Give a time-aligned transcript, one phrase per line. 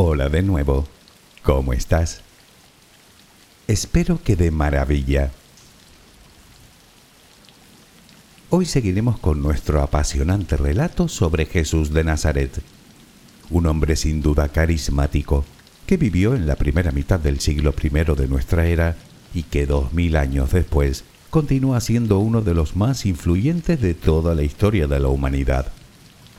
[0.00, 0.86] Hola de nuevo.
[1.42, 2.20] ¿Cómo estás?
[3.66, 5.32] Espero que de maravilla.
[8.48, 12.62] Hoy seguiremos con nuestro apasionante relato sobre Jesús de Nazaret,
[13.50, 15.44] un hombre sin duda carismático
[15.84, 18.96] que vivió en la primera mitad del siglo I de nuestra era
[19.34, 24.36] y que dos mil años después continúa siendo uno de los más influyentes de toda
[24.36, 25.72] la historia de la humanidad,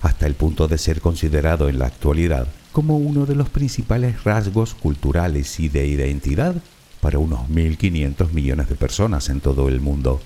[0.02, 4.73] hasta el punto de ser considerado en la actualidad como uno de los principales rasgos
[4.76, 6.55] culturales y de identidad
[7.02, 10.22] para unos 1.500 millones de personas en todo el mundo.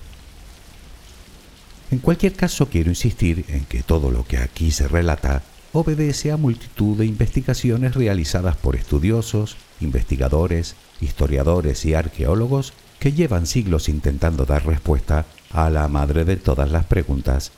[1.90, 6.36] En cualquier caso, quiero insistir en que todo lo que aquí se relata obedece a
[6.36, 14.66] multitud de investigaciones realizadas por estudiosos, investigadores, historiadores y arqueólogos que llevan siglos intentando dar
[14.66, 17.52] respuesta a la madre de todas las preguntas,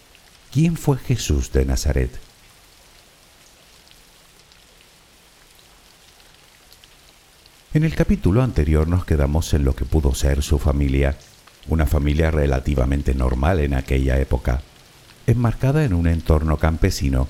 [0.52, 2.25] ¿quién fue Jesús de Nazaret?
[7.76, 11.18] En el capítulo anterior nos quedamos en lo que pudo ser su familia,
[11.68, 14.62] una familia relativamente normal en aquella época,
[15.26, 17.28] enmarcada en un entorno campesino,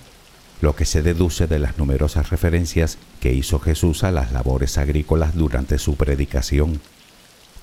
[0.61, 5.35] lo que se deduce de las numerosas referencias que hizo Jesús a las labores agrícolas
[5.35, 6.81] durante su predicación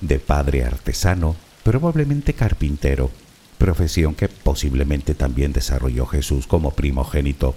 [0.02, 3.10] de padre artesano, probablemente carpintero,
[3.56, 7.54] profesión que posiblemente también desarrolló Jesús como primogénito,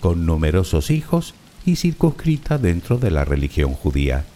[0.00, 1.32] con numerosos hijos
[1.64, 4.26] y circunscrita dentro de la religión judía.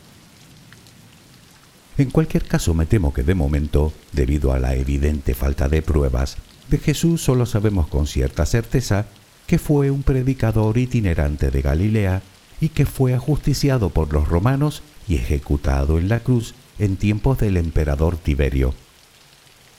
[1.97, 6.37] En cualquier caso, me temo que de momento, debido a la evidente falta de pruebas,
[6.69, 9.07] de Jesús solo sabemos con cierta certeza
[9.47, 12.23] que fue un predicador itinerante de Galilea
[12.61, 17.57] y que fue ajusticiado por los romanos y ejecutado en la cruz en tiempos del
[17.57, 18.75] emperador Tiberio.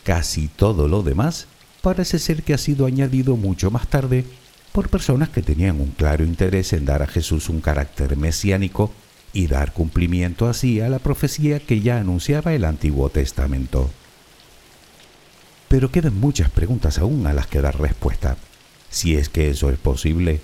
[0.04, 1.48] Casi todo lo demás
[1.82, 4.24] parece ser que ha sido añadido mucho más tarde
[4.72, 8.92] por personas que tenían un claro interés en dar a Jesús un carácter mesiánico
[9.36, 13.92] y dar cumplimiento así a la profecía que ya anunciaba el Antiguo Testamento.
[15.68, 18.38] Pero quedan muchas preguntas aún a las que dar respuesta,
[18.90, 20.40] si es que eso es posible.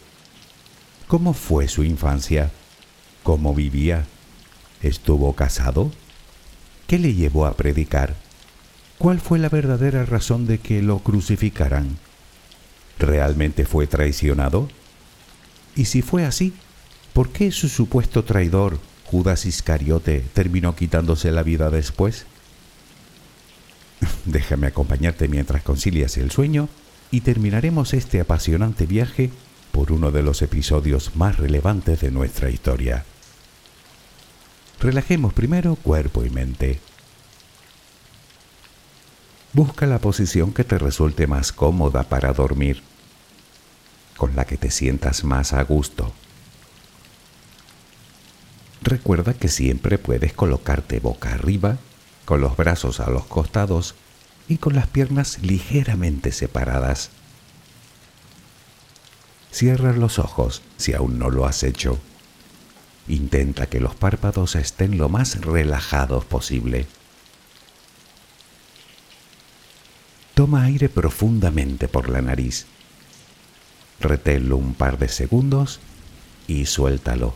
[1.07, 2.51] ¿Cómo fue su infancia?
[3.23, 4.05] ¿Cómo vivía?
[4.81, 5.89] ¿Estuvo casado?
[6.85, 8.15] ¿Qué le llevó a predicar?
[8.97, 11.97] ¿Cuál fue la verdadera razón de que lo crucificaran?
[12.99, 14.67] ¿Realmente fue traicionado?
[15.77, 16.53] Y si fue así,
[17.13, 22.25] ¿por qué su supuesto traidor, Judas Iscariote, terminó quitándose la vida después?
[24.25, 26.69] Déjame acompañarte mientras concilias el sueño
[27.11, 29.31] y terminaremos este apasionante viaje
[29.71, 33.05] por uno de los episodios más relevantes de nuestra historia.
[34.79, 36.79] Relajemos primero cuerpo y mente.
[39.53, 42.81] Busca la posición que te resulte más cómoda para dormir,
[44.17, 46.13] con la que te sientas más a gusto.
[48.81, 51.77] Recuerda que siempre puedes colocarte boca arriba,
[52.25, 53.95] con los brazos a los costados
[54.47, 57.11] y con las piernas ligeramente separadas.
[59.51, 61.99] Cierra los ojos si aún no lo has hecho.
[63.07, 66.87] Intenta que los párpados estén lo más relajados posible.
[70.33, 72.65] Toma aire profundamente por la nariz.
[73.99, 75.79] Reténlo un par de segundos
[76.47, 77.35] y suéltalo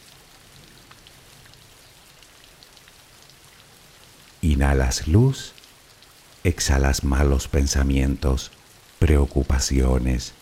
[4.41, 5.53] Inhalas luz,
[6.43, 8.51] exhalas malos pensamientos,
[8.99, 10.33] preocupaciones,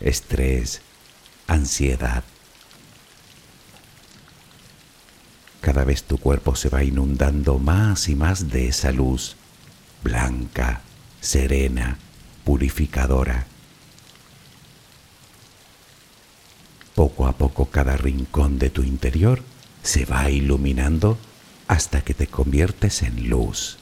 [0.00, 0.82] estrés,
[1.46, 2.24] ansiedad.
[5.60, 9.36] Cada vez tu cuerpo se va inundando más y más de esa luz,
[10.02, 10.82] blanca,
[11.20, 11.98] serena,
[12.44, 13.46] purificadora.
[16.94, 19.42] Poco a poco cada rincón de tu interior
[19.82, 21.18] se va iluminando
[21.68, 23.78] hasta que te conviertes en luz.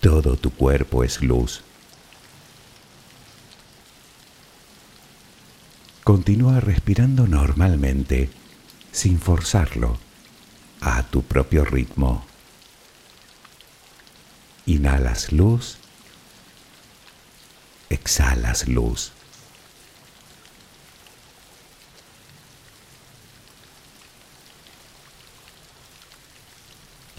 [0.00, 1.62] Todo tu cuerpo es luz.
[6.04, 8.30] Continúa respirando normalmente,
[8.90, 9.98] sin forzarlo,
[10.80, 12.24] a tu propio ritmo.
[14.64, 15.76] Inhalas luz,
[17.90, 19.12] exhalas luz.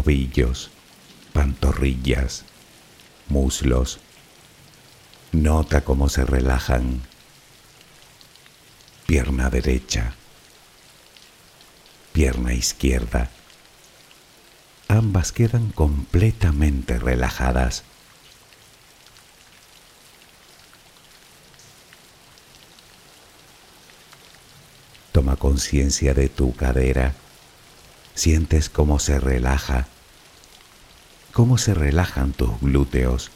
[0.00, 0.70] tobillos,
[1.34, 2.44] pantorrillas,
[3.28, 3.98] muslos.
[5.30, 7.02] Nota cómo se relajan.
[9.06, 10.14] Pierna derecha,
[12.14, 13.28] pierna izquierda.
[14.88, 17.84] Ambas quedan completamente relajadas.
[25.12, 27.14] Toma conciencia de tu cadera
[28.14, 29.86] Sientes cómo se relaja,
[31.32, 33.30] cómo se relajan tus glúteos.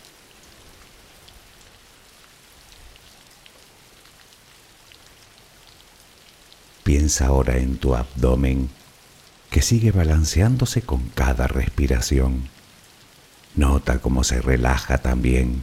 [6.83, 8.69] Piensa ahora en tu abdomen
[9.51, 12.49] que sigue balanceándose con cada respiración.
[13.55, 15.63] Nota cómo se relaja también.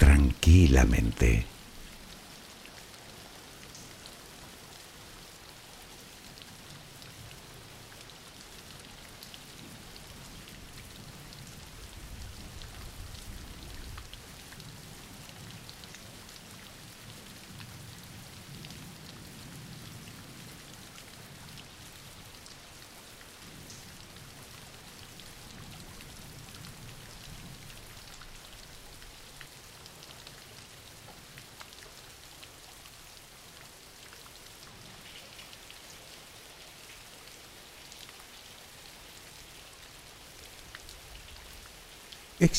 [0.00, 1.44] tranquilamente.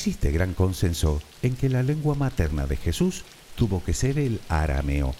[0.01, 3.23] Existe gran consenso en que la lengua materna de Jesús
[3.55, 5.13] tuvo que ser el arameo,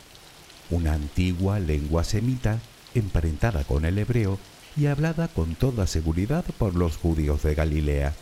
[0.71, 2.57] una antigua lengua semita
[2.95, 4.39] emparentada con el hebreo
[4.75, 8.15] y hablada con toda seguridad por los judíos de Galilea,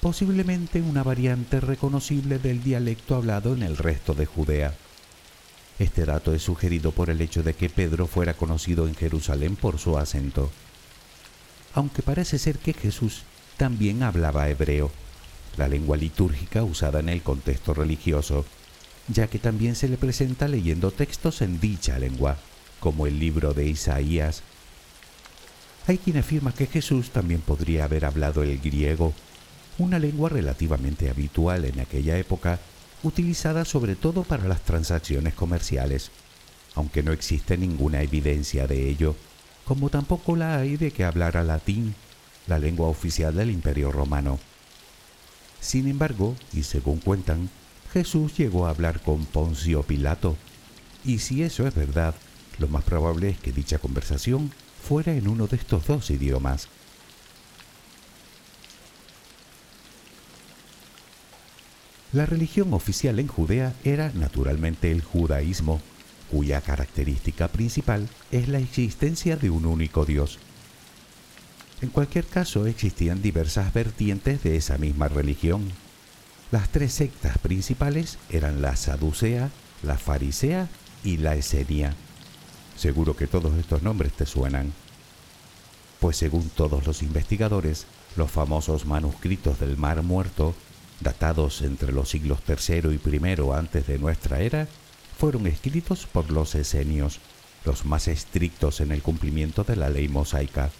[0.00, 4.72] posiblemente una variante reconocible del dialecto hablado en el resto de Judea.
[5.78, 9.78] Este dato es sugerido por el hecho de que Pedro fuera conocido en Jerusalén por
[9.78, 10.50] su acento,
[11.74, 13.24] aunque parece ser que Jesús
[13.58, 14.90] también hablaba hebreo
[15.56, 18.44] la lengua litúrgica usada en el contexto religioso,
[19.08, 22.36] ya que también se le presenta leyendo textos en dicha lengua,
[22.78, 24.42] como el libro de Isaías.
[25.86, 29.12] Hay quien afirma que Jesús también podría haber hablado el griego,
[29.78, 32.60] una lengua relativamente habitual en aquella época,
[33.02, 36.10] utilizada sobre todo para las transacciones comerciales,
[36.74, 39.16] aunque no existe ninguna evidencia de ello,
[39.64, 41.94] como tampoco la hay de que hablara latín,
[42.46, 44.38] la lengua oficial del Imperio Romano.
[45.60, 47.50] Sin embargo, y según cuentan,
[47.92, 50.36] Jesús llegó a hablar con Poncio Pilato,
[51.04, 52.14] y si eso es verdad,
[52.58, 54.52] lo más probable es que dicha conversación
[54.82, 56.68] fuera en uno de estos dos idiomas.
[62.12, 65.80] La religión oficial en Judea era naturalmente el judaísmo,
[66.30, 70.38] cuya característica principal es la existencia de un único Dios,
[71.82, 75.70] en cualquier caso, existían diversas vertientes de esa misma religión.
[76.50, 79.50] Las tres sectas principales eran la saducea,
[79.82, 80.68] la farisea
[81.04, 81.94] y la esenia.
[82.76, 84.72] Seguro que todos estos nombres te suenan.
[86.00, 90.54] Pues según todos los investigadores, los famosos manuscritos del Mar Muerto,
[91.00, 94.68] datados entre los siglos III y I antes de nuestra era,
[95.16, 97.20] fueron escritos por los esenios,
[97.64, 100.70] los más estrictos en el cumplimiento de la ley mosaica.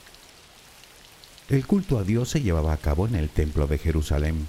[1.50, 4.46] El culto a Dios se llevaba a cabo en el Templo de Jerusalén,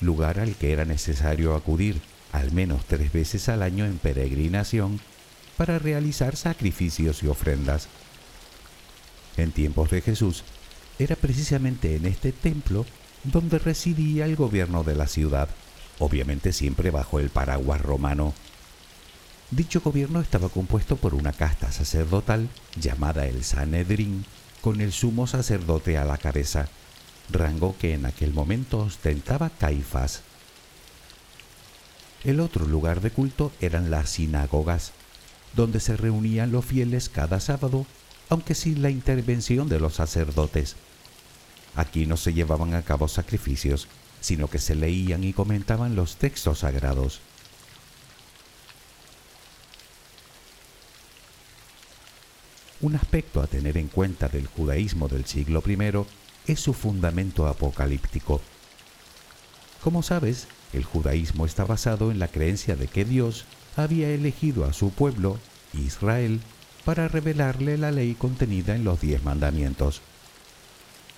[0.00, 2.00] lugar al que era necesario acudir
[2.32, 5.00] al menos tres veces al año en peregrinación
[5.58, 7.88] para realizar sacrificios y ofrendas.
[9.36, 10.42] En tiempos de Jesús,
[10.98, 12.86] era precisamente en este templo
[13.24, 15.50] donde residía el gobierno de la ciudad,
[15.98, 18.32] obviamente siempre bajo el paraguas romano.
[19.50, 22.48] Dicho gobierno estaba compuesto por una casta sacerdotal
[22.80, 24.24] llamada el Sanedrín,
[24.60, 26.68] con el sumo sacerdote a la cabeza,
[27.30, 30.22] rango que en aquel momento ostentaba Caifás.
[32.24, 34.92] El otro lugar de culto eran las sinagogas,
[35.54, 37.86] donde se reunían los fieles cada sábado,
[38.28, 40.76] aunque sin la intervención de los sacerdotes.
[41.74, 43.88] Aquí no se llevaban a cabo sacrificios,
[44.20, 47.20] sino que se leían y comentaban los textos sagrados.
[52.82, 55.76] Un aspecto a tener en cuenta del judaísmo del siglo I
[56.50, 58.40] es su fundamento apocalíptico.
[59.82, 63.44] Como sabes, el judaísmo está basado en la creencia de que Dios
[63.76, 65.38] había elegido a su pueblo,
[65.74, 66.40] Israel,
[66.86, 70.00] para revelarle la ley contenida en los diez mandamientos.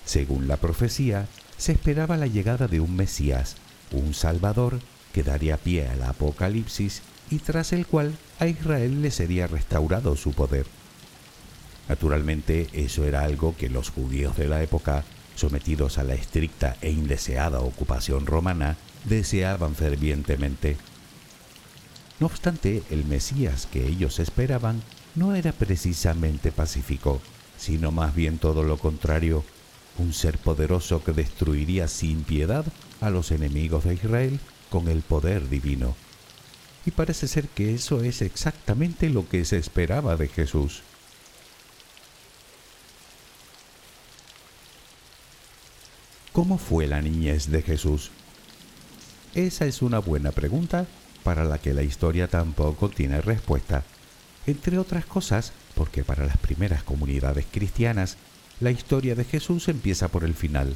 [0.03, 3.55] Según la profecía, se esperaba la llegada de un Mesías,
[3.91, 4.81] un Salvador,
[5.13, 10.33] que daría pie al Apocalipsis y tras el cual a Israel le sería restaurado su
[10.33, 10.65] poder.
[11.87, 15.03] Naturalmente, eso era algo que los judíos de la época,
[15.35, 20.77] sometidos a la estricta e indeseada ocupación romana, deseaban fervientemente.
[22.19, 24.81] No obstante, el Mesías que ellos esperaban
[25.15, 27.21] no era precisamente pacífico,
[27.57, 29.43] sino más bien todo lo contrario,
[29.97, 32.65] un ser poderoso que destruiría sin piedad
[33.01, 35.95] a los enemigos de Israel con el poder divino.
[36.85, 40.81] Y parece ser que eso es exactamente lo que se esperaba de Jesús.
[46.33, 48.09] ¿Cómo fue la niñez de Jesús?
[49.35, 50.87] Esa es una buena pregunta
[51.23, 53.83] para la que la historia tampoco tiene respuesta,
[54.47, 58.17] entre otras cosas porque para las primeras comunidades cristianas
[58.59, 60.75] la historia de Jesús empieza por el final.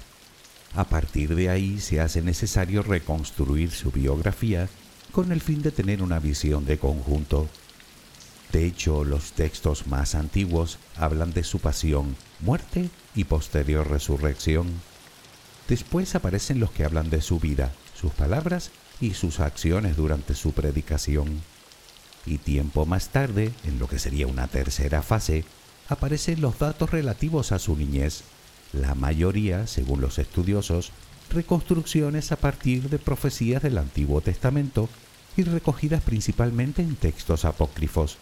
[0.75, 4.69] A partir de ahí se hace necesario reconstruir su biografía
[5.11, 7.49] con el fin de tener una visión de conjunto.
[8.51, 14.67] De hecho, los textos más antiguos hablan de su pasión, muerte y posterior resurrección.
[15.67, 18.71] Después aparecen los que hablan de su vida, sus palabras
[19.01, 21.41] y sus acciones durante su predicación.
[22.25, 25.43] Y tiempo más tarde, en lo que sería una tercera fase,
[25.89, 28.23] aparecen los datos relativos a su niñez,
[28.73, 30.91] la mayoría, según los estudiosos,
[31.29, 34.89] reconstrucciones a partir de profecías del Antiguo Testamento
[35.35, 38.17] y recogidas principalmente en textos apócrifos,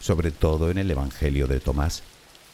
[0.00, 2.02] sobre todo en el Evangelio de Tomás,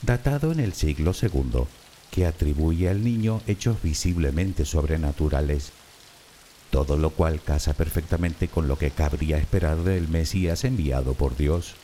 [0.02, 1.66] datado en el siglo II,
[2.14, 5.73] que atribuye al niño hechos visiblemente sobrenaturales,
[6.71, 11.75] todo lo cual casa perfectamente con lo que cabría esperar del Mesías enviado por Dios.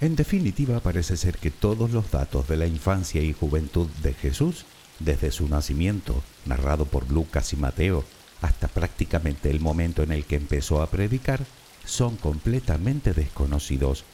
[0.00, 4.64] En definitiva, parece ser que todos los datos de la infancia y juventud de Jesús,
[4.98, 8.02] desde su nacimiento, narrado por Lucas y Mateo,
[8.42, 11.46] hasta prácticamente el momento en el que empezó a predicar,
[11.84, 14.04] son completamente desconocidos,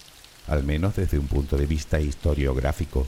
[0.47, 3.07] al menos desde un punto de vista historiográfico.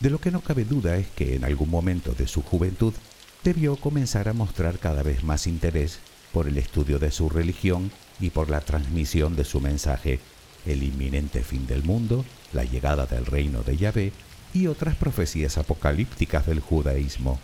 [0.00, 2.92] De lo que no cabe duda es que en algún momento de su juventud
[3.42, 6.00] debió comenzar a mostrar cada vez más interés
[6.32, 10.20] por el estudio de su religión y por la transmisión de su mensaje,
[10.66, 14.12] el inminente fin del mundo, la llegada del reino de Yahvé
[14.52, 17.38] y otras profecías apocalípticas del judaísmo.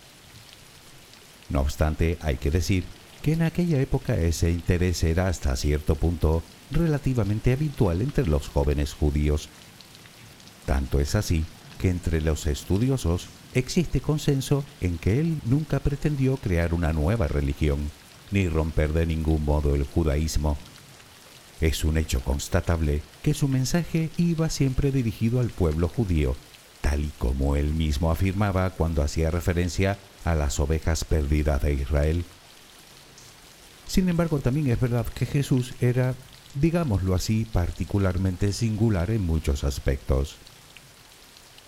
[1.49, 2.83] No obstante, hay que decir
[3.21, 8.93] que en aquella época ese interés era hasta cierto punto relativamente habitual entre los jóvenes
[8.93, 9.49] judíos.
[10.65, 11.45] Tanto es así
[11.79, 17.91] que entre los estudiosos existe consenso en que él nunca pretendió crear una nueva religión,
[18.31, 20.57] ni romper de ningún modo el judaísmo.
[21.61, 26.35] Es un hecho constatable que su mensaje iba siempre dirigido al pueblo judío,
[26.81, 32.25] tal y como él mismo afirmaba cuando hacía referencia a las ovejas perdidas de Israel.
[33.87, 36.15] Sin embargo, también es verdad que Jesús era,
[36.55, 40.35] digámoslo así, particularmente singular en muchos aspectos.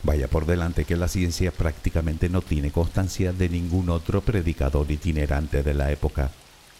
[0.03, 5.63] Vaya por delante que la ciencia prácticamente no tiene constancia de ningún otro predicador itinerante
[5.63, 6.31] de la época,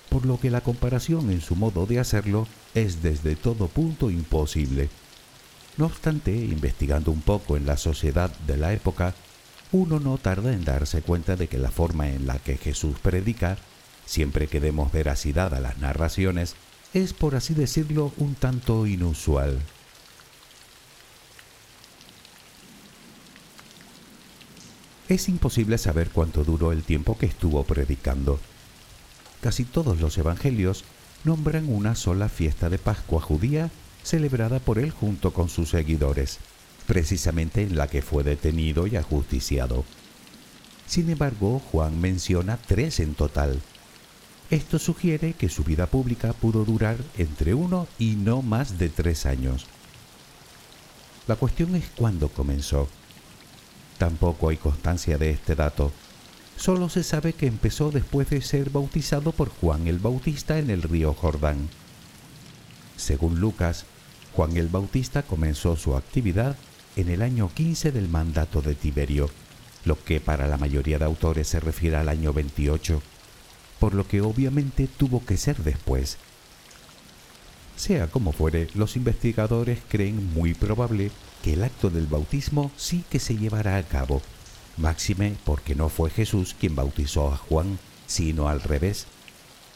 [0.09, 4.89] por lo que la comparación en su modo de hacerlo es desde todo punto imposible.
[5.77, 9.15] No obstante, investigando un poco en la sociedad de la época,
[9.71, 13.57] uno no tarda en darse cuenta de que la forma en la que Jesús predica,
[14.05, 16.55] siempre que demos veracidad a las narraciones,
[16.95, 19.61] es por así decirlo un tanto inusual.
[25.07, 28.39] Es imposible saber cuánto duró el tiempo que estuvo predicando.
[29.41, 30.83] Casi todos los evangelios
[31.23, 33.69] nombran una sola fiesta de Pascua judía
[34.03, 36.39] celebrada por él junto con sus seguidores
[36.85, 39.83] precisamente en la que fue detenido y ajusticiado.
[40.87, 43.61] Sin embargo, Juan menciona tres en total.
[44.51, 49.25] Esto sugiere que su vida pública pudo durar entre uno y no más de tres
[49.25, 49.65] años.
[51.27, 52.87] La cuestión es cuándo comenzó.
[53.97, 55.91] Tampoco hay constancia de este dato.
[56.57, 60.83] Solo se sabe que empezó después de ser bautizado por Juan el Bautista en el
[60.83, 61.67] río Jordán.
[62.95, 63.85] Según Lucas,
[64.33, 66.55] Juan el Bautista comenzó su actividad
[66.95, 69.29] en el año 15 del mandato de Tiberio,
[69.83, 73.01] lo que para la mayoría de autores se refiere al año 28,
[73.79, 76.17] por lo que obviamente tuvo que ser después.
[77.75, 81.11] Sea como fuere, los investigadores creen muy probable
[81.43, 84.21] que el acto del bautismo sí que se llevará a cabo,
[84.77, 89.07] máxime porque no fue Jesús quien bautizó a Juan, sino al revés,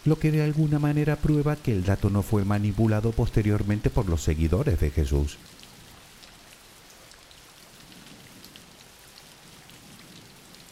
[0.06, 4.22] lo que de alguna manera prueba que el dato no fue manipulado posteriormente por los
[4.22, 5.38] seguidores de Jesús.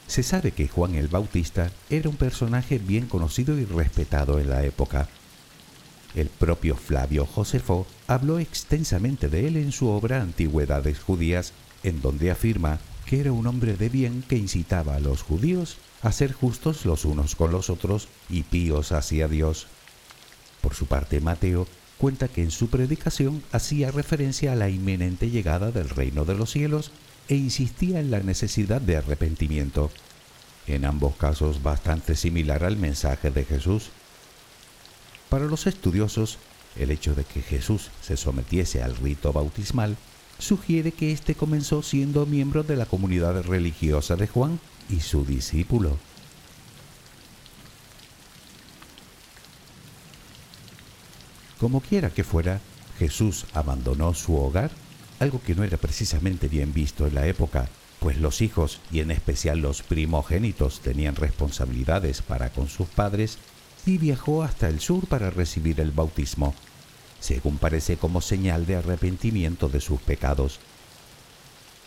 [0.07, 4.63] Se sabe que Juan el Bautista era un personaje bien conocido y respetado en la
[4.63, 5.09] época.
[6.15, 11.51] El propio Flavio Josefo habló extensamente de él en su obra Antigüedades Judías,
[11.83, 16.11] en donde afirma que era un hombre de bien que incitaba a los judíos a
[16.11, 19.67] ser justos los unos con los otros y píos hacia Dios.
[20.61, 21.67] Por su parte, Mateo
[21.97, 26.51] cuenta que en su predicación hacía referencia a la inminente llegada del reino de los
[26.51, 26.91] cielos
[27.27, 29.91] e insistía en la necesidad de arrepentimiento
[30.67, 33.89] en ambos casos bastante similar al mensaje de Jesús.
[35.29, 36.37] Para los estudiosos,
[36.75, 39.97] el hecho de que Jesús se sometiese al rito bautismal
[40.39, 44.59] sugiere que éste comenzó siendo miembro de la comunidad religiosa de Juan
[44.89, 45.97] y su discípulo.
[51.59, 52.61] Como quiera que fuera,
[52.99, 54.69] Jesús abandonó su hogar,
[55.19, 59.11] algo que no era precisamente bien visto en la época, pues los hijos y en
[59.11, 63.37] especial los primogénitos tenían responsabilidades para con sus padres,
[63.85, 66.53] y viajó hasta el sur para recibir el bautismo,
[67.19, 70.59] según parece como señal de arrepentimiento de sus pecados.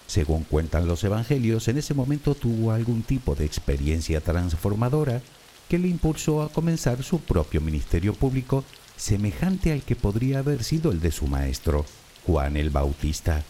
[0.06, 5.20] Según cuentan los evangelios, en ese momento tuvo algún tipo de experiencia transformadora
[5.68, 8.64] que le impulsó a comenzar su propio ministerio público
[8.96, 11.84] semejante al que podría haber sido el de su maestro,
[12.26, 13.42] Juan el Bautista,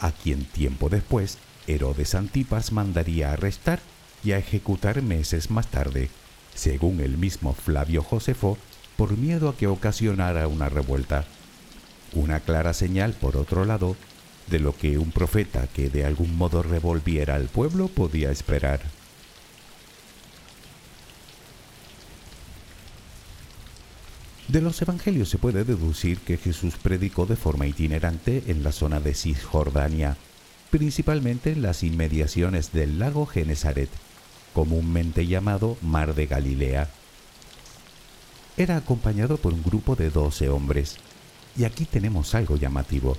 [0.00, 3.80] a quien tiempo después Herodes Antipas mandaría arrestar
[4.24, 6.10] y a ejecutar meses más tarde,
[6.54, 8.58] según el mismo Flavio Josefo,
[8.96, 11.24] por miedo a que ocasionara una revuelta.
[12.14, 13.96] Una clara señal, por otro lado,
[14.48, 18.80] de lo que un profeta que de algún modo revolviera al pueblo podía esperar.
[24.48, 28.98] De los evangelios se puede deducir que Jesús predicó de forma itinerante en la zona
[28.98, 30.16] de Cisjordania,
[30.70, 33.90] principalmente en las inmediaciones del lago Genesaret,
[34.54, 36.88] comúnmente llamado Mar de Galilea.
[38.56, 40.96] Era acompañado por un grupo de doce hombres,
[41.54, 43.18] y aquí tenemos algo llamativo.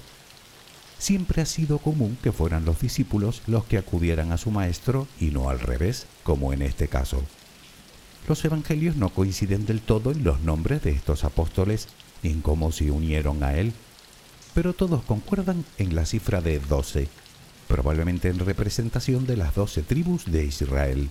[0.97, 5.25] Siempre ha sido común que fueran los discípulos los que acudieran a su maestro y
[5.25, 7.23] no al revés, como en este caso.
[8.27, 11.87] Los evangelios no coinciden del todo en los nombres de estos apóstoles
[12.21, 13.73] ni en cómo se unieron a él,
[14.53, 17.07] pero todos concuerdan en la cifra de doce
[17.69, 21.07] probablemente en representación de las doce tribus de Israel.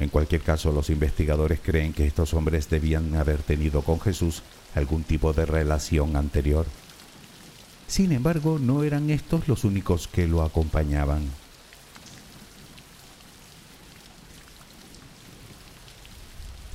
[0.00, 4.42] En cualquier caso, los investigadores creen que estos hombres debían haber tenido con Jesús
[4.74, 6.66] algún tipo de relación anterior.
[7.86, 11.22] Sin embargo, no eran estos los únicos que lo acompañaban.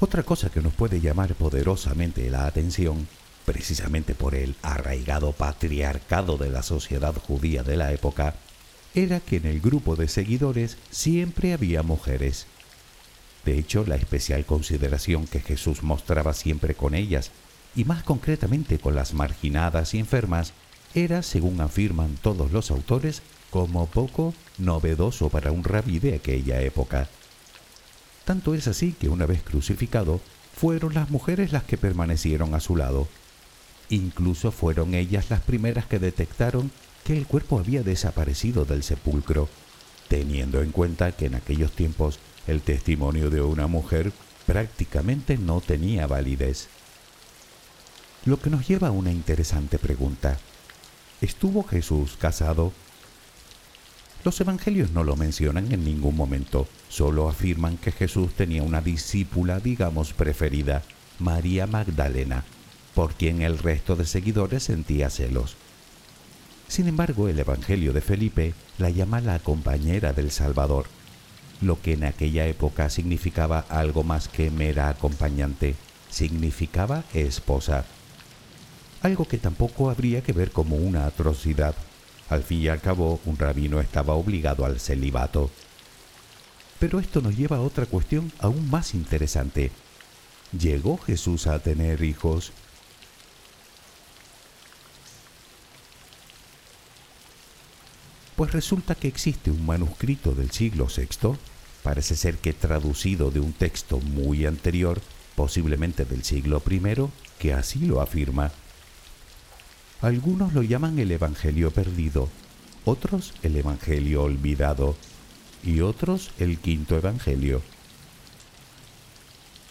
[0.03, 3.07] Otra cosa que nos puede llamar poderosamente la atención,
[3.45, 8.35] precisamente por el arraigado patriarcado de la sociedad judía de la época,
[8.93, 12.47] era que en el grupo de seguidores siempre había mujeres.
[13.45, 17.31] De hecho, la especial consideración que Jesús mostraba siempre con ellas,
[17.73, 20.51] y más concretamente con las marginadas y enfermas,
[20.93, 27.07] era, según afirman todos los autores, como poco novedoso para un rabí de aquella época.
[28.25, 30.21] Tanto es así que una vez crucificado,
[30.55, 33.07] fueron las mujeres las que permanecieron a su lado.
[33.89, 36.71] Incluso fueron ellas las primeras que detectaron
[37.03, 39.49] que el cuerpo había desaparecido del sepulcro,
[40.07, 44.11] teniendo en cuenta que en aquellos tiempos el testimonio de una mujer
[44.45, 46.67] prácticamente no tenía validez.
[48.25, 50.37] Lo que nos lleva a una interesante pregunta.
[51.19, 52.71] ¿Estuvo Jesús casado?
[54.23, 59.59] Los evangelios no lo mencionan en ningún momento, solo afirman que Jesús tenía una discípula,
[59.59, 60.81] digamos, preferida,
[61.19, 62.45] María Magdalena,
[62.95, 65.57] por quien el resto de seguidores sentía celos.
[66.69, 70.85] Sin embargo, el Evangelio de Felipe la llama la compañera del Salvador,
[71.59, 75.75] lo que en aquella época significaba algo más que mera acompañante,
[76.09, 77.83] significaba esposa.
[79.01, 81.75] Algo que tampoco habría que ver como una atrocidad.
[82.33, 85.51] Al fin y al cabo, un rabino estaba obligado al celibato.
[86.79, 89.69] Pero esto nos lleva a otra cuestión aún más interesante.
[90.51, 92.51] ¿Llegó Jesús a tener hijos?
[98.35, 101.37] Pues resulta que existe un manuscrito del siglo VI,
[101.83, 104.99] parece ser que traducido de un texto muy anterior,
[105.35, 106.81] posiblemente del siglo I,
[107.37, 108.51] que así lo afirma.
[110.03, 112.27] Algunos lo llaman el Evangelio perdido,
[112.83, 114.97] otros el Evangelio olvidado
[115.63, 117.61] y otros el quinto Evangelio.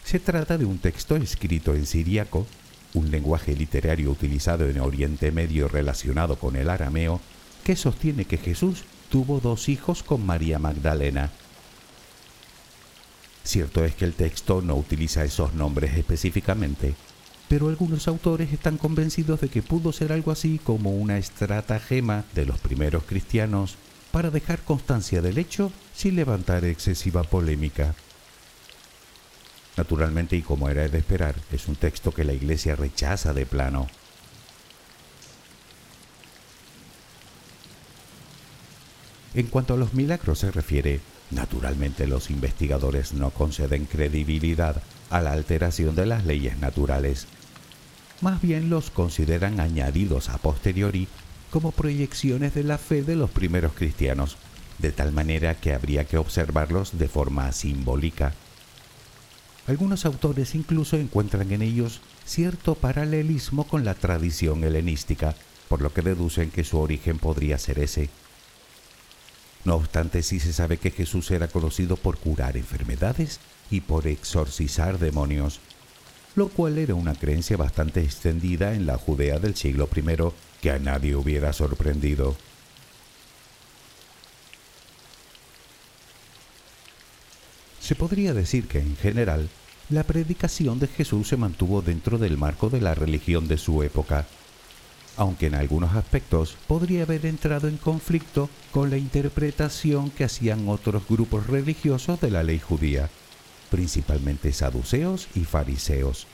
[0.05, 2.47] Se trata de un texto escrito en siriaco,
[2.95, 7.21] un lenguaje literario utilizado en Oriente Medio relacionado con el arameo,
[7.63, 11.31] que sostiene que Jesús tuvo dos hijos con María Magdalena.
[13.45, 16.95] Cierto es que el texto no utiliza esos nombres específicamente,
[17.49, 22.47] pero algunos autores están convencidos de que pudo ser algo así como una estratagema de
[22.47, 23.77] los primeros cristianos
[24.11, 27.95] para dejar constancia del hecho sin levantar excesiva polémica.
[29.77, 33.89] Naturalmente, y como era de esperar, es un texto que la Iglesia rechaza de plano.
[39.35, 41.01] En cuanto a los milagros se refiere,
[41.31, 47.27] naturalmente los investigadores no conceden credibilidad a la alteración de las leyes naturales.
[48.23, 51.07] Más bien los consideran añadidos a posteriori
[51.51, 54.39] como proyecciones de la fe de los primeros cristianos,
[54.79, 58.33] de tal manera que habría que observarlos de forma simbólica.
[59.67, 65.35] Algunos autores incluso encuentran en ellos cierto paralelismo con la tradición helenística,
[65.69, 68.09] por lo que deducen que su origen podría ser ese.
[69.65, 73.41] No obstante, sí se sabe que Jesús era conocido por curar enfermedades
[73.73, 75.59] y por exorcizar demonios,
[76.37, 80.03] lo cual era una creencia bastante extendida en la Judea del siglo I
[80.61, 82.37] que a nadie hubiera sorprendido.
[87.81, 89.49] Se podría decir que en general
[89.89, 94.27] la predicación de Jesús se mantuvo dentro del marco de la religión de su época,
[95.17, 101.03] aunque en algunos aspectos podría haber entrado en conflicto con la interpretación que hacían otros
[101.09, 103.11] grupos religiosos de la ley judía,
[103.73, 106.27] principalmente saduceos y fariseos,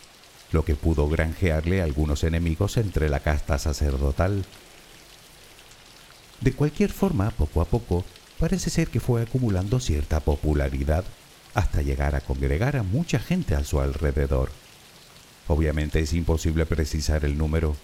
[0.51, 4.45] lo que pudo granjearle algunos enemigos entre la casta sacerdotal.
[6.41, 8.05] De cualquier forma, poco a poco,
[8.41, 11.05] parece ser que fue acumulando cierta popularidad
[11.55, 14.51] hasta llegar a congregar a mucha gente a su alrededor.
[15.47, 17.77] Obviamente es imposible precisar el número.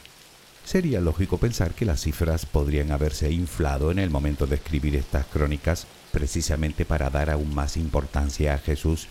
[0.65, 5.27] Sería lógico pensar que las cifras podrían haberse inflado en el momento de escribir estas
[5.27, 9.07] crónicas precisamente para dar aún más importancia a Jesús.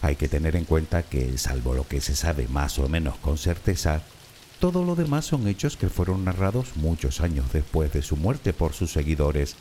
[0.00, 3.36] Hay que tener en cuenta que, salvo lo que se sabe más o menos con
[3.36, 4.02] certeza,
[4.60, 8.72] todo lo demás son hechos que fueron narrados muchos años después de su muerte por
[8.72, 9.56] sus seguidores,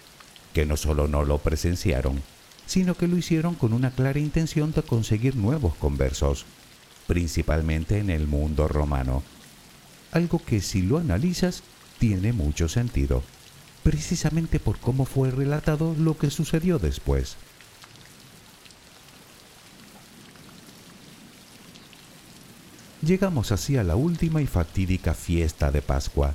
[0.54, 2.22] que no solo no lo presenciaron,
[2.66, 6.46] sino que lo hicieron con una clara intención de conseguir nuevos conversos,
[7.08, 9.24] principalmente en el mundo romano.
[10.12, 11.64] Algo que si lo analizas
[12.00, 13.24] tiene mucho sentido,
[13.84, 17.38] precisamente por cómo fue relatado lo que sucedió después.
[23.02, 26.34] Llegamos así a la última y fatídica fiesta de Pascua.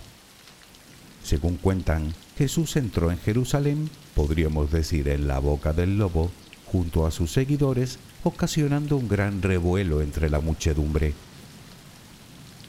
[1.25, 6.31] Según cuentan, Jesús entró en Jerusalén, podríamos decir en la boca del lobo,
[6.67, 11.15] junto a sus seguidores, ocasionando un gran revuelo entre la muchedumbre.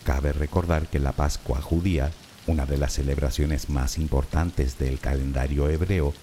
[0.04, 2.12] Cabe recordar que la Pascua judía,
[2.48, 6.14] una de las celebraciones más importantes del calendario hebreo,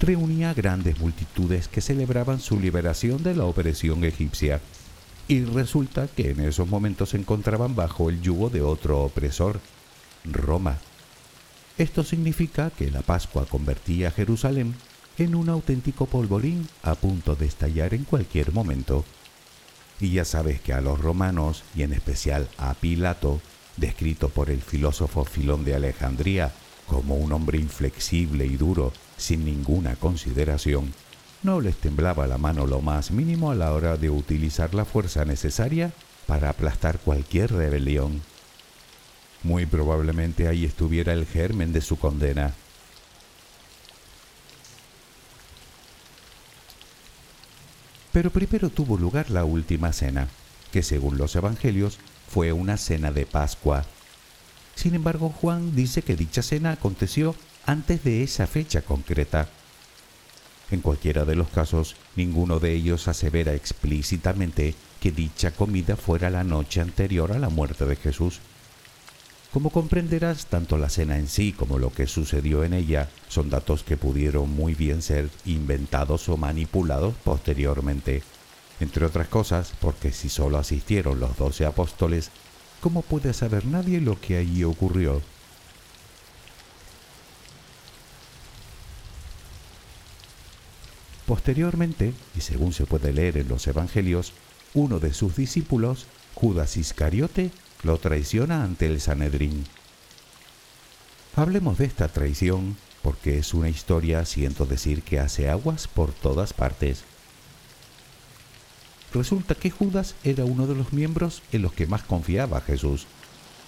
[0.00, 4.60] reunía grandes multitudes que celebraban su liberación de la opresión egipcia,
[5.28, 9.60] y resulta que en esos momentos se encontraban bajo el yugo de otro opresor,
[10.24, 10.78] Roma.
[11.78, 14.74] Esto significa que la Pascua convertía a Jerusalén
[15.18, 19.04] en un auténtico polvorín a punto de estallar en cualquier momento.
[20.00, 23.40] Y ya sabes que a los romanos, y en especial a Pilato,
[23.76, 26.52] descrito por el filósofo Filón de Alejandría
[26.86, 30.92] como un hombre inflexible y duro, sin ninguna consideración,
[31.42, 35.24] no les temblaba la mano lo más mínimo a la hora de utilizar la fuerza
[35.24, 35.92] necesaria
[36.26, 38.22] para aplastar cualquier rebelión.
[39.42, 42.54] Muy probablemente ahí estuviera el germen de su condena.
[48.12, 50.28] Pero primero tuvo lugar la última cena,
[50.70, 53.84] que según los evangelios fue una cena de Pascua.
[54.76, 57.34] Sin embargo, Juan dice que dicha cena aconteció
[57.66, 59.48] antes de esa fecha concreta.
[60.72, 66.44] En cualquiera de los casos, ninguno de ellos asevera explícitamente que dicha comida fuera la
[66.44, 68.40] noche anterior a la muerte de Jesús.
[69.52, 73.82] Como comprenderás, tanto la cena en sí como lo que sucedió en ella son datos
[73.82, 78.22] que pudieron muy bien ser inventados o manipulados posteriormente.
[78.80, 82.30] Entre otras cosas, porque si solo asistieron los doce apóstoles,
[82.80, 85.20] ¿cómo puede saber nadie lo que allí ocurrió?
[91.26, 94.32] Posteriormente, y según se puede leer en los Evangelios,
[94.74, 97.50] uno de sus discípulos, Judas Iscariote,
[97.82, 99.64] lo traiciona ante el Sanedrín.
[101.36, 106.52] Hablemos de esta traición porque es una historia, siento decir, que hace aguas por todas
[106.52, 107.04] partes.
[109.12, 113.06] Resulta que Judas era uno de los miembros en los que más confiaba Jesús.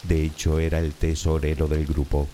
[0.04, 2.28] De hecho, era el tesorero del grupo.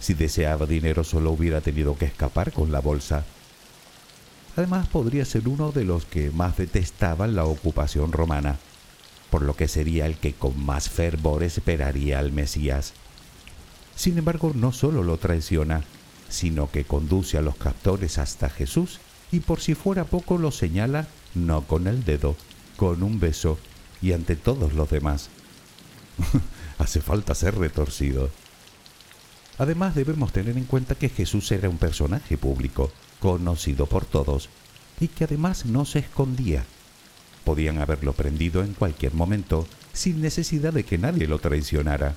[0.00, 3.24] Si deseaba dinero solo hubiera tenido que escapar con la bolsa.
[4.56, 8.58] Además, podría ser uno de los que más detestaban la ocupación romana
[9.32, 12.92] por lo que sería el que con más fervor esperaría al Mesías.
[13.96, 15.84] Sin embargo, no solo lo traiciona,
[16.28, 21.08] sino que conduce a los captores hasta Jesús y por si fuera poco lo señala
[21.34, 22.36] no con el dedo,
[22.76, 23.58] con un beso
[24.02, 25.30] y ante todos los demás.
[26.78, 28.28] Hace falta ser retorcido.
[29.56, 34.48] Además debemos tener en cuenta que Jesús era un personaje público, conocido por todos,
[34.98, 36.64] y que además no se escondía,
[37.44, 42.14] Podían haberlo prendido en cualquier momento sin necesidad de que nadie lo traicionara.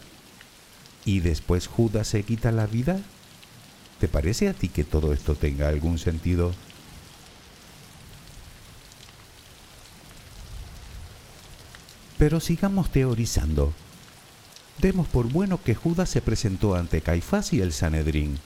[1.03, 2.99] ¿Y después Judas se quita la vida?
[3.99, 6.53] ¿Te parece a ti que todo esto tenga algún sentido?
[12.17, 13.73] Pero sigamos teorizando.
[14.79, 18.39] Demos por bueno que Judas se presentó ante Caifás y el Sanedrín.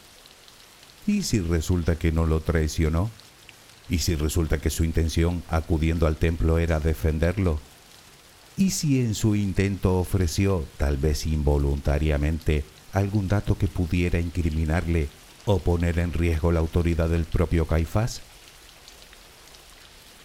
[1.08, 3.10] ¿Y si resulta que no lo traicionó?
[3.90, 7.60] ¿Y si resulta que su intención acudiendo al templo era defenderlo?
[8.58, 15.08] ¿Y si en su intento ofreció, tal vez involuntariamente, algún dato que pudiera incriminarle
[15.46, 18.22] o poner en riesgo la autoridad del propio Caifás?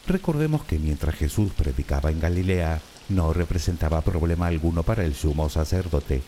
[0.07, 6.21] Recordemos que mientras Jesús predicaba en Galilea, no representaba problema alguno para el sumo sacerdote,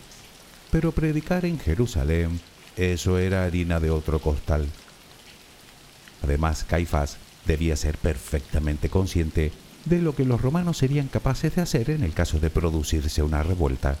[0.71, 2.39] pero predicar en Jerusalén,
[2.77, 4.67] eso era harina de otro costal.
[6.23, 9.51] Además, Caifás debía ser perfectamente consciente
[9.85, 13.43] de lo que los romanos serían capaces de hacer en el caso de producirse una
[13.43, 13.97] revuelta,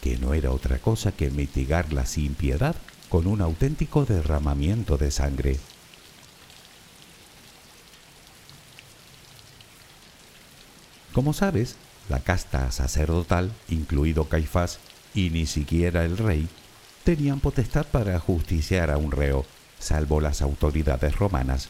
[0.00, 2.76] que no era otra cosa que mitigarla sin piedad
[3.08, 5.58] con un auténtico derramamiento de sangre.
[11.12, 11.76] Como sabes,
[12.08, 14.78] la casta sacerdotal, incluido Caifás,
[15.14, 16.48] y ni siquiera el rey,
[17.04, 19.44] tenían potestad para justiciar a un reo,
[19.78, 21.68] salvo las autoridades romanas,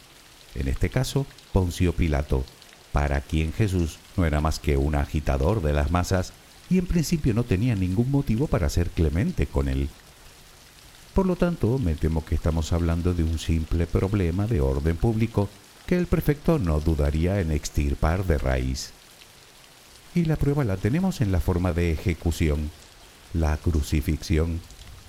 [0.54, 2.44] en este caso Poncio Pilato,
[2.92, 6.32] para quien Jesús no era más que un agitador de las masas
[6.70, 9.88] y en principio no tenía ningún motivo para ser clemente con él.
[11.12, 15.48] Por lo tanto, me temo que estamos hablando de un simple problema de orden público
[15.86, 18.92] que el prefecto no dudaría en extirpar de raíz.
[20.14, 22.70] Y la prueba la tenemos en la forma de ejecución,
[23.32, 24.60] la crucifixión,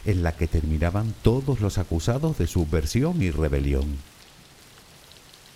[0.05, 3.97] en la que terminaban todos los acusados de subversión y rebelión.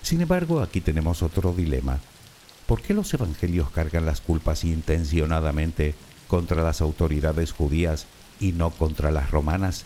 [0.01, 1.99] Sin embargo, aquí tenemos otro dilema.
[2.65, 5.95] ¿Por qué los evangelios cargan las culpas intencionadamente
[6.27, 8.05] contra las autoridades judías
[8.39, 9.85] y no contra las romanas,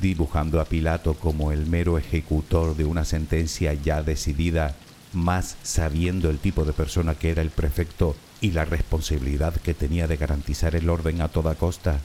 [0.00, 4.76] dibujando a Pilato como el mero ejecutor de una sentencia ya decidida,
[5.12, 10.06] más sabiendo el tipo de persona que era el prefecto y la responsabilidad que tenía
[10.06, 12.00] de garantizar el orden a toda costa?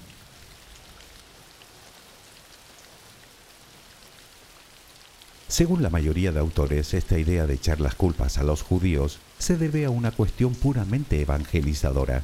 [5.54, 9.56] Según la mayoría de autores, esta idea de echar las culpas a los judíos se
[9.56, 12.24] debe a una cuestión puramente evangelizadora.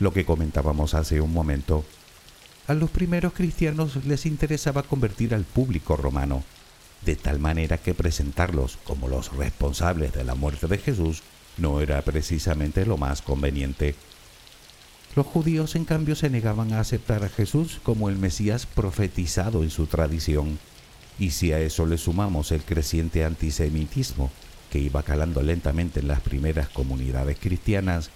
[0.00, 1.84] Lo que comentábamos hace un momento,
[2.66, 6.42] a los primeros cristianos les interesaba convertir al público romano,
[7.04, 11.22] de tal manera que presentarlos como los responsables de la muerte de Jesús
[11.58, 13.94] no era precisamente lo más conveniente.
[15.14, 19.70] Los judíos, en cambio, se negaban a aceptar a Jesús como el Mesías profetizado en
[19.70, 20.58] su tradición
[21.18, 24.30] y si a eso le sumamos el creciente antisemitismo
[24.70, 28.10] que iba calando lentamente en las primeras comunidades cristianas,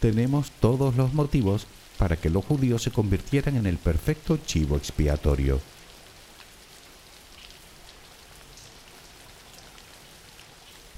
[0.00, 1.66] tenemos todos los motivos
[1.98, 5.60] para que los judíos se convirtieran en el perfecto chivo expiatorio.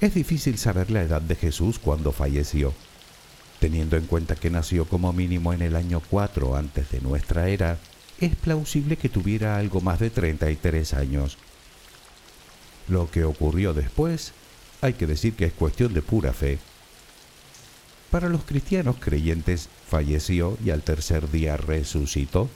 [0.00, 2.72] Es difícil saber la edad de Jesús cuando falleció.
[3.58, 7.78] Teniendo en cuenta que nació como mínimo en el año 4 antes de nuestra era,
[8.20, 11.38] es plausible que tuviera algo más de 33 años.
[12.88, 14.32] Lo que ocurrió después,
[14.80, 16.58] hay que decir que es cuestión de pura fe.
[18.10, 22.48] Para los cristianos creyentes falleció y al tercer día resucitó.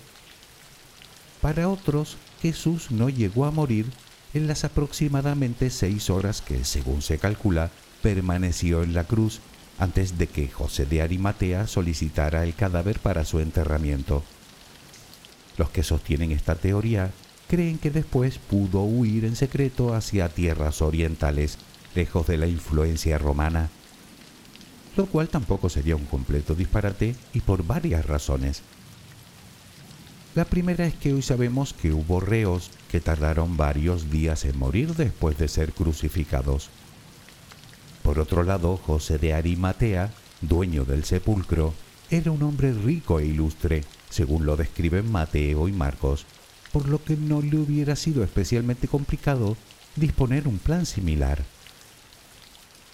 [1.43, 3.87] Para otros, Jesús no llegó a morir
[4.33, 9.41] en las aproximadamente seis horas que, según se calcula, permaneció en la cruz
[9.79, 14.23] antes de que José de Arimatea solicitara el cadáver para su enterramiento.
[15.59, 17.11] Los que sostienen esta teoría
[17.53, 21.59] creen que después pudo huir en secreto hacia tierras orientales,
[21.95, 23.69] lejos de la influencia romana,
[24.97, 28.63] lo cual tampoco sería un completo disparate y por varias razones.
[30.35, 34.95] La primera es que hoy sabemos que hubo reos que tardaron varios días en morir
[34.95, 36.71] después de ser crucificados.
[38.03, 40.11] Por otro lado, José de Arimatea,
[40.41, 41.75] dueño del sepulcro,
[42.09, 46.25] era un hombre rico e ilustre, según lo describen Mateo y Marcos,
[46.73, 49.57] por lo que no le hubiera sido especialmente complicado
[49.97, 51.45] disponer un plan similar.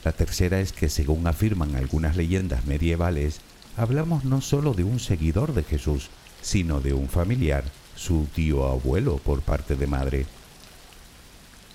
[0.04, 3.40] La tercera es que, según afirman algunas leyendas medievales,
[3.76, 6.10] hablamos no solo de un seguidor de Jesús,
[6.42, 7.64] sino de un familiar,
[7.94, 10.26] su tío abuelo por parte de madre.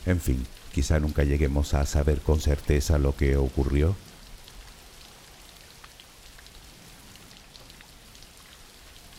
[0.05, 3.95] En fin, quizá nunca lleguemos a saber con certeza lo que ocurrió.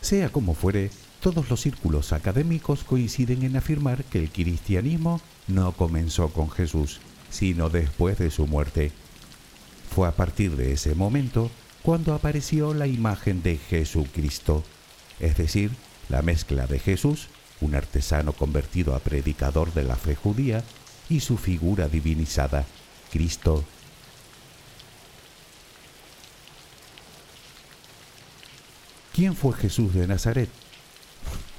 [0.00, 0.90] Sea como fuere,
[1.24, 7.00] todos los círculos académicos coinciden en afirmar que el cristianismo no comenzó con Jesús,
[7.30, 8.92] sino después de su muerte.
[9.94, 11.50] Fue a partir de ese momento
[11.82, 14.64] cuando apareció la imagen de Jesucristo,
[15.18, 15.70] es decir,
[16.10, 17.28] la mezcla de Jesús,
[17.62, 20.62] un artesano convertido a predicador de la fe judía,
[21.08, 22.66] y su figura divinizada,
[23.10, 23.64] Cristo.
[29.14, 30.50] ¿Quién fue Jesús de Nazaret?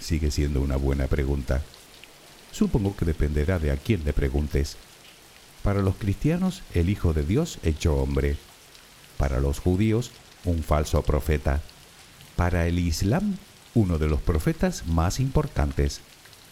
[0.06, 1.62] Sigue siendo una buena pregunta.
[2.52, 4.78] Supongo que dependerá de a quién le preguntes.
[5.64, 8.38] Para los cristianos, el Hijo de Dios hecho hombre.
[9.18, 10.12] Para los judíos,
[10.46, 11.62] un falso profeta.
[12.36, 13.38] Para el Islam,
[13.74, 16.02] uno de los profetas más importantes.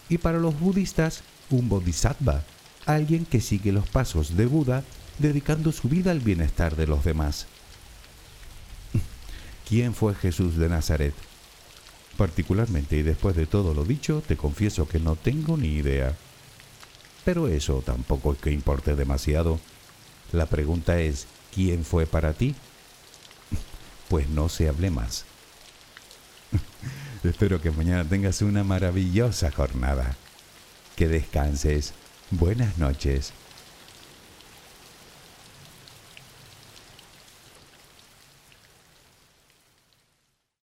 [0.08, 2.42] Y para los budistas, un bodhisattva,
[2.86, 4.82] alguien que sigue los pasos de Buda
[5.18, 7.46] dedicando su vida al bienestar de los demás.
[9.68, 11.14] ¿Quién fue Jesús de Nazaret?
[12.16, 16.14] Particularmente y después de todo lo dicho, te confieso que no tengo ni idea.
[17.24, 19.58] Pero eso tampoco es que importe demasiado.
[20.32, 22.54] La pregunta es, ¿quién fue para ti?
[24.08, 25.24] Pues no se hable más.
[27.24, 30.14] Espero que mañana tengas una maravillosa jornada.
[30.94, 31.94] Que descanses.
[32.30, 33.32] Buenas noches.